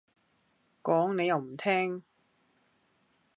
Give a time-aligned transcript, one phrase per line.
[0.81, 2.01] 講你又唔聽